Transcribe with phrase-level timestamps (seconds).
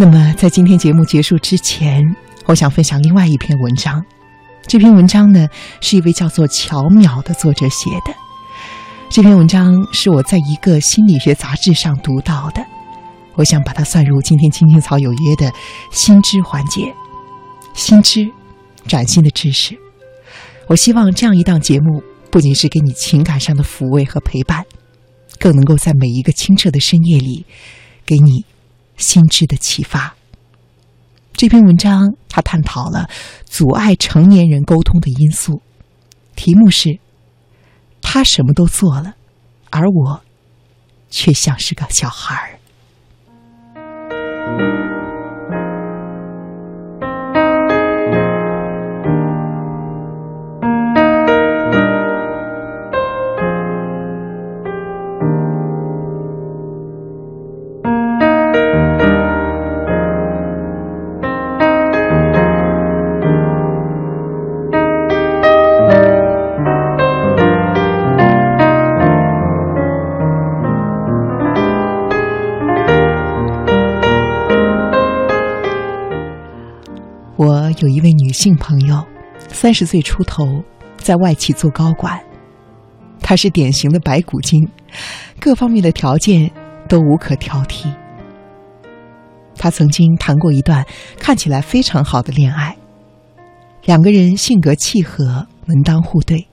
[0.00, 2.00] 那么，在今天节目结束之前，
[2.46, 4.00] 我想分享另外一篇文章。
[4.64, 5.48] 这篇文章呢，
[5.80, 8.14] 是一位叫做乔淼的作者写的。
[9.10, 12.64] 这篇文章是我在一个心理学杂志上读到的，
[13.34, 15.52] 我想把它算入今天《青青草有约》的
[15.90, 16.94] 新知环节。
[17.74, 18.30] 新知，
[18.86, 19.76] 崭新的知识。
[20.68, 24.64] 我希望这样一档节目，不仅是给你情感上的抚慰和陪伴，
[25.40, 27.44] 更能够在每一个清澈的深夜里，
[28.06, 28.44] 给你。
[28.98, 30.14] 心智的启发。
[31.32, 33.08] 这篇文章，他探讨了
[33.44, 35.62] 阻碍成年人沟通的因素，
[36.36, 36.98] 题目是
[38.02, 39.14] “他什么都做了，
[39.70, 40.20] 而我
[41.08, 42.58] 却像是个小孩儿”。
[77.78, 79.04] 有一位女性朋友，
[79.48, 80.44] 三十岁出头，
[80.96, 82.20] 在外企做高管。
[83.20, 84.68] 她是典型的白骨精，
[85.38, 86.50] 各方面的条件
[86.88, 87.86] 都无可挑剔。
[89.54, 90.84] 她曾经谈过一段
[91.18, 92.76] 看起来非常好的恋爱，
[93.84, 96.48] 两个人性格契合，门当户对。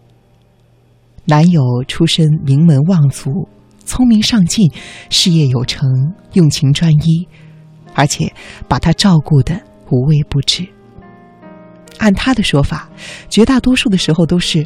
[1.25, 3.47] 男友出身名门望族，
[3.83, 4.71] 聪明上进，
[5.09, 5.89] 事业有成，
[6.33, 7.27] 用情专一，
[7.95, 8.31] 而且
[8.67, 10.67] 把她照顾的无微不至。
[11.97, 12.89] 按他的说法，
[13.29, 14.65] 绝大多数的时候都是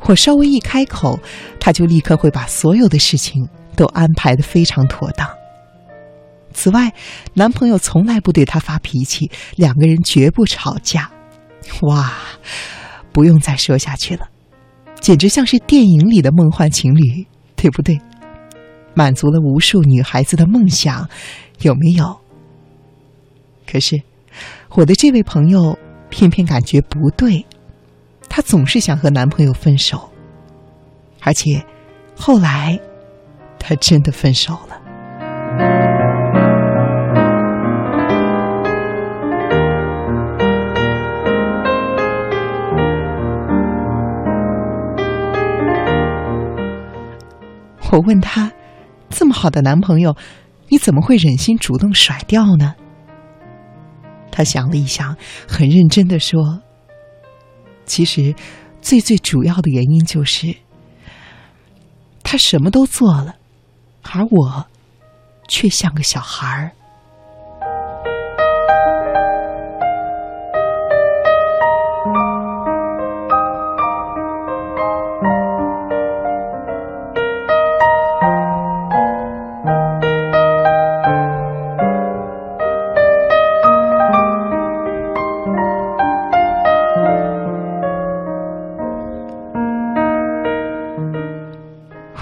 [0.00, 1.18] 我稍微一开口，
[1.58, 5.28] 他就立刻会把所有的事情都安排的非常妥当。
[6.52, 6.92] 此外，
[7.34, 11.10] 男朋友从来不对她发脾气，两个人绝不吵架。
[11.82, 12.12] 哇，
[13.12, 14.28] 不用再说下去了，
[15.00, 18.00] 简直像是电影里的梦幻情侣，对不对？
[18.94, 21.06] 满足了无数女孩子的梦想，
[21.60, 22.18] 有没有？
[23.70, 24.00] 可是，
[24.70, 25.76] 我的这位朋友。
[26.10, 27.44] 偏偏感觉不对，
[28.28, 30.10] 她总是想和男朋友分手，
[31.20, 31.64] 而且
[32.16, 32.78] 后来
[33.58, 34.76] 她真的分手了。
[47.92, 48.52] 我问她
[49.08, 50.14] ：“这么好的男朋友，
[50.68, 52.74] 你怎么会忍心主动甩掉呢？”
[54.36, 55.16] 他想了一想，
[55.48, 56.60] 很认真的说
[57.86, 58.34] ：“其实，
[58.82, 60.54] 最最主要的原因就是，
[62.22, 63.36] 他什么都做了，
[64.02, 64.66] 而我，
[65.48, 66.72] 却像个小孩儿。”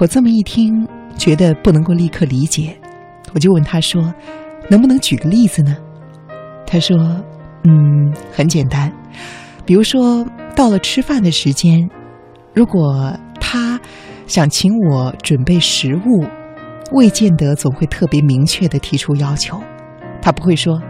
[0.05, 2.77] 我这么一听，觉得不能够立刻理解，
[3.33, 4.13] 我就问他说
[4.69, 5.75] ：“能不能举个例子呢？”
[6.69, 6.95] 他说
[7.65, 8.93] ：“嗯，很简单，
[9.65, 10.23] 比如说
[10.55, 11.89] 到了吃饭的时间，
[12.53, 13.81] 如果他
[14.27, 16.27] 想请我准备食物，
[16.93, 19.59] 未见得总会特别明确的提出要求，
[20.21, 20.83] 他不会说：‘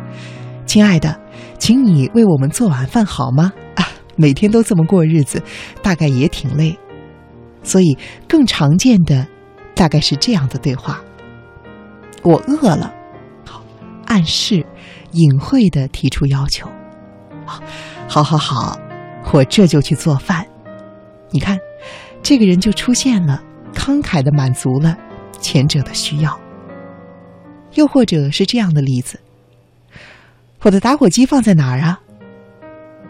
[0.67, 1.17] 亲爱的，
[1.57, 3.87] 请你为我们做晚饭好吗？’啊，
[4.17, 5.41] 每天都这么过日子，
[5.85, 6.77] 大概也挺累。”
[7.65, 7.99] 所以，
[8.29, 9.27] 更常见的
[9.75, 11.03] 大概是这样的对话
[12.23, 12.95] ：“我饿了。”
[13.45, 13.65] 好，
[14.07, 14.65] 暗示、
[15.13, 16.69] 隐晦的提出要求。
[18.07, 18.79] 好，好，好，
[19.33, 20.47] 我这就去做饭。
[21.31, 21.59] 你看，
[22.23, 23.43] 这个人就出现了，
[23.73, 24.97] 慷慨的满足了
[25.41, 26.39] 前者的需要。
[27.73, 29.19] 又或者是这样的例子
[30.63, 32.01] ：“我的打火机放在哪儿啊？”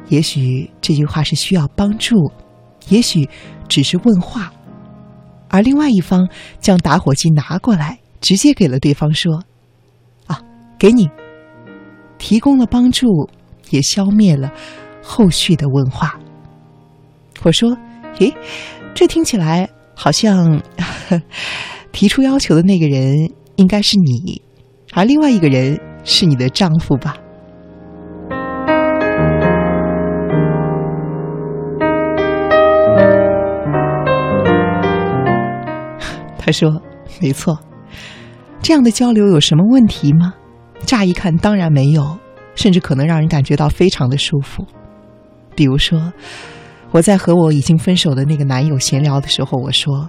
[0.08, 2.30] 也许这句话是需要帮助。
[2.88, 3.28] 也许
[3.68, 4.52] 只是问话，
[5.48, 6.28] 而另外一方
[6.60, 9.42] 将打火机拿过来，直接给了对方说
[10.26, 10.40] ：“啊，
[10.78, 11.08] 给你。”
[12.18, 13.06] 提供了帮助，
[13.70, 14.50] 也消灭了
[15.02, 16.18] 后续的问话。
[17.42, 17.76] 我说
[18.20, 18.32] ：“诶，
[18.94, 20.62] 这听起来好像
[21.92, 24.40] 提出要求的那个人应该是你，
[24.92, 27.16] 而另外一个人是你的丈夫吧？”
[36.44, 36.82] 他说
[37.22, 37.58] ：“没错，
[38.60, 40.34] 这样的交流有什么问题吗？
[40.84, 42.18] 乍一看当然没有，
[42.54, 44.66] 甚至可能让人感觉到非常的舒服。
[45.56, 46.12] 比如说，
[46.90, 50.06] 我在和我已经分手的那个男友闲聊的时候，我说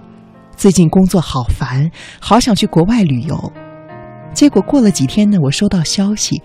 [0.56, 1.90] 最近工作好烦，
[2.20, 3.52] 好想去国外旅游。
[4.34, 6.42] 结果过了几天呢，我收到消息，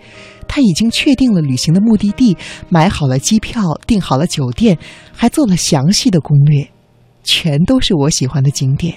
[0.47, 2.37] 他已经确定了旅行的目的地，
[2.69, 4.77] 买好了机票，订好了酒店，
[5.11, 6.69] 还做了详细的攻略，
[7.23, 8.95] 全都是我喜欢的景点，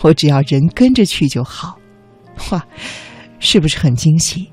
[0.00, 1.78] 我只要人跟着去就好。
[2.50, 2.66] 哇，
[3.38, 4.50] 是不是很惊喜？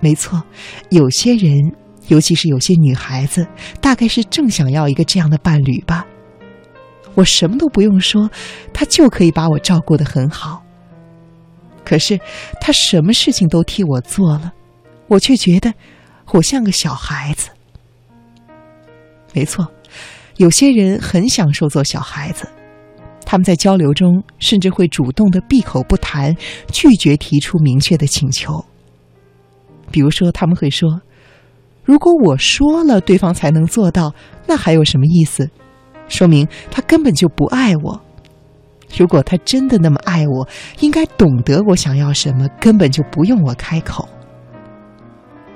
[0.00, 0.42] 没错，
[0.90, 1.72] 有些人，
[2.08, 3.46] 尤其是有些女孩子，
[3.80, 6.04] 大概是正想要一个这样的伴侣吧。
[7.14, 8.28] 我什么都不用说，
[8.72, 10.62] 他就可以把我照顾得很好。
[11.84, 12.18] 可是，
[12.60, 14.52] 他什么事情都替我做了，
[15.08, 15.72] 我却觉得
[16.32, 17.50] 我像个小孩子。
[19.34, 19.66] 没错，
[20.36, 22.48] 有些人很享受做小孩子，
[23.32, 26.36] 他们在交流中甚至会主动的闭口不谈，
[26.70, 28.62] 拒绝提出明确的请求。
[29.90, 31.00] 比如说，他们会说
[31.82, 34.14] ：“如果我说了，对方才能做到，
[34.46, 35.48] 那还有什么意思？
[36.08, 37.98] 说明他根本就不爱我。”
[38.98, 40.46] 如果他真的那么爱我，
[40.80, 44.06] 应该懂得我想要什么，根本就不用我开口。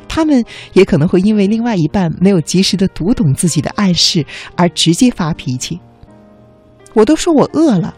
[0.08, 0.42] 他们
[0.72, 4.24] 也可能会因为另外一半没有及时的读懂自己的暗示
[4.56, 5.78] 而直接发脾气。
[6.96, 7.94] 我都说我饿了，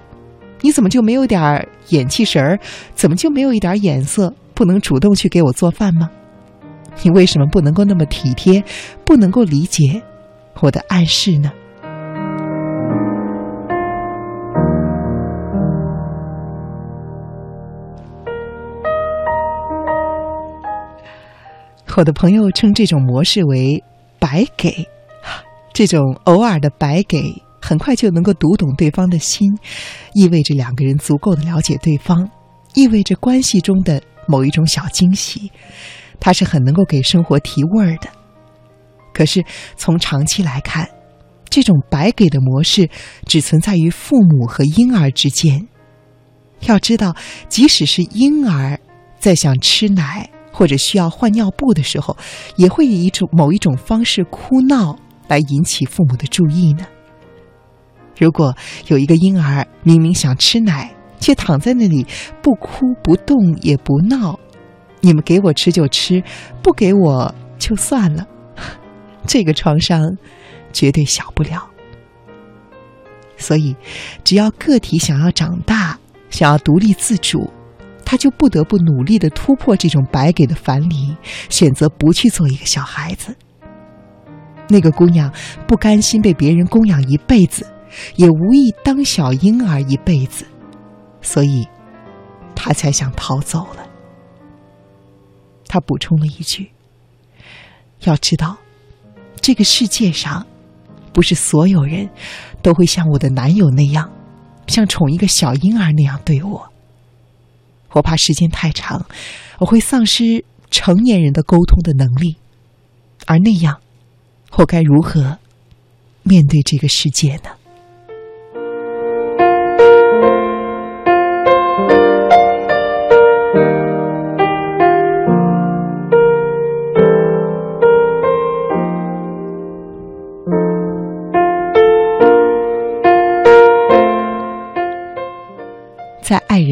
[0.60, 2.58] 你怎么就没有点眼气神儿？
[2.96, 4.34] 怎么就没有一点眼色？
[4.54, 6.10] 不能主动去给我做饭吗？
[7.04, 8.60] 你为什么不能够那么体贴？
[9.04, 10.02] 不能够理解
[10.58, 11.52] 我的暗示呢？
[21.96, 23.82] 我的朋友称这种模式为
[24.20, 24.88] “白给”，
[25.72, 29.46] 这种偶尔的白给，很快就能够读懂对方的心，
[30.14, 32.26] 意味着两个人足够的了解对方，
[32.74, 35.52] 意味着关系中的某一种小惊喜，
[36.18, 38.08] 它是很能够给生活提味儿的。
[39.12, 39.44] 可是
[39.76, 40.88] 从长期来看，
[41.50, 42.88] 这种白给的模式
[43.26, 45.68] 只存在于父母和婴儿之间。
[46.62, 47.14] 要知道，
[47.50, 48.80] 即使是婴儿
[49.18, 50.30] 在想吃奶。
[50.50, 52.16] 或者需要换尿布的时候，
[52.56, 54.98] 也会以一种某一种方式哭闹
[55.28, 56.84] 来引起父母的注意呢。
[58.18, 58.54] 如果
[58.88, 62.06] 有一个婴儿明明想吃奶，却躺在那里
[62.42, 64.38] 不哭不动也不闹，
[65.00, 66.22] 你们给我吃就吃，
[66.62, 68.26] 不给我就算了，
[69.26, 70.16] 这个创伤
[70.72, 71.68] 绝对小不了。
[73.36, 73.76] 所以，
[74.24, 75.98] 只要个体想要长大，
[76.28, 77.50] 想要独立自主。
[78.10, 81.14] 他就不得不努力的突破这种白给的樊篱，
[81.50, 83.36] 选择不去做一个小孩子。
[84.66, 85.30] 那个姑娘
[85.66, 87.66] 不甘心被别人供养一辈子，
[88.16, 90.46] 也无意当小婴儿一辈子，
[91.22, 91.66] 所以，
[92.54, 93.86] 他才想逃走了。
[95.66, 96.70] 他补充了一句
[98.04, 98.56] ：“要知道，
[99.40, 100.46] 这个世界上，
[101.12, 102.08] 不是所有人
[102.62, 104.10] 都会像我的男友那样，
[104.66, 106.72] 像宠一个小婴儿那样对我。”
[107.92, 109.06] 我怕时间太长，
[109.58, 112.36] 我会丧失成年人的沟通的能力，
[113.26, 113.80] 而那样，
[114.56, 115.38] 我该如何
[116.22, 117.50] 面对这个世界呢？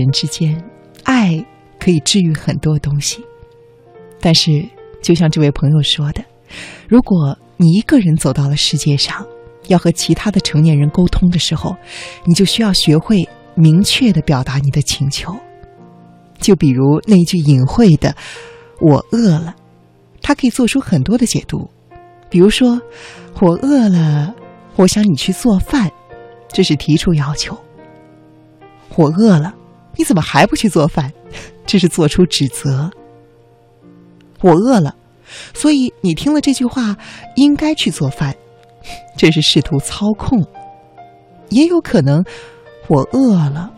[0.07, 0.63] 人之间。
[1.03, 1.45] 爱
[1.79, 3.25] 可以治愈很多东西，
[4.21, 4.65] 但是
[5.01, 6.25] 就像这位朋友说的，
[6.89, 9.25] 如果你一个人走到了世界上，
[9.69, 11.77] 要和其他的成年人沟通的时候，
[12.25, 15.33] 你就需要学会明确的表达你的请求。
[16.41, 18.15] 就比如那句隐晦的
[18.83, 19.55] “我饿了”，
[20.21, 21.71] 它可以做出很多的解读。
[22.29, 22.81] 比如说，
[23.41, 24.35] 我饿了，
[24.75, 25.89] 我想你去做饭，
[26.49, 27.57] 这是提出要求。
[28.97, 29.55] 我饿了。
[29.97, 31.13] 你怎么还不去做饭？
[31.67, 32.91] 这是做出指责。
[34.41, 34.95] 我饿了，
[35.55, 36.97] 所以你听了这句话，
[37.35, 38.35] 应该去做饭。
[39.17, 40.47] 这是试图操控。
[41.49, 42.25] 也有可能，
[42.89, 43.73] 我饿了，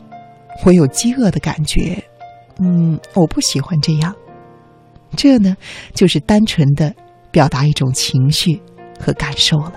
[0.65, 2.03] 我有饥饿的感觉。
[2.59, 4.15] 嗯，我不喜欢这样。
[5.17, 5.57] 这呢，
[5.95, 6.95] 就是单纯的
[7.31, 8.61] 表达一种情绪
[9.01, 9.73] 和感受了。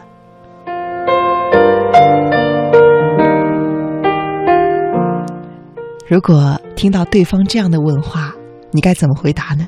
[6.11, 8.35] 如果听到对方这样的问话，
[8.71, 9.65] 你该怎么回答呢？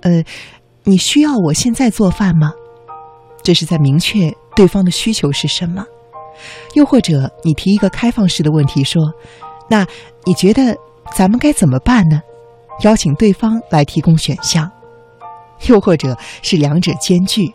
[0.00, 0.20] 呃，
[0.82, 2.50] 你需要我现在做饭吗？
[3.40, 5.86] 这是在明确对方的需求是什么。
[6.72, 9.00] 又或者你提一个开放式的问题，说
[9.70, 9.86] ：“那
[10.24, 10.76] 你觉得
[11.14, 12.20] 咱们该怎么办呢？”
[12.82, 14.68] 邀请对方来提供选项，
[15.68, 17.54] 又或者是两者兼具。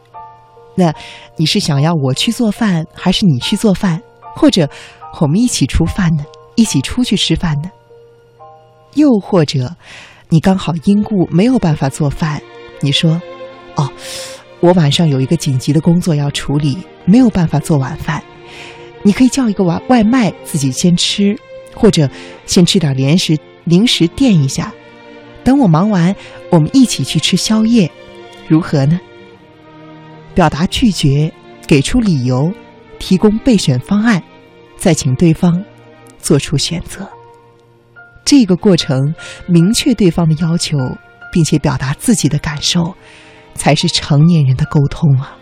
[0.76, 0.94] 那
[1.36, 4.02] 你是想要我去做饭，还是你去做饭？
[4.38, 4.70] 或者
[5.20, 6.24] 我们一起出饭呢？
[6.56, 7.70] 一起出去吃饭呢？
[8.96, 9.76] 又或者
[10.30, 12.42] 你刚好因故没有办法做饭，
[12.82, 13.22] 你说
[13.76, 13.92] ：“哦，
[14.60, 18.22] 我晚上有一个紧急的工作要处理，没有办法做晚饭。
[19.02, 21.38] 你可以叫一个外外卖自己先吃，
[21.74, 22.10] 或者
[22.46, 24.74] 先吃点零食，零食垫一下。
[25.44, 26.16] 等我忙完，
[26.50, 27.90] 我们一起去吃宵夜，
[28.48, 29.00] 如何呢？”
[30.36, 31.32] 表达拒绝，
[31.66, 32.54] 给出理由，
[33.00, 34.22] 提供备选方案，
[34.78, 35.64] 再请对方
[36.20, 37.08] 做出选择。
[38.30, 39.16] 这个过程
[39.48, 40.78] 明确对方的要求，
[41.32, 42.94] 并且表达自己的感受，
[43.56, 45.36] 才是成年人的沟通啊。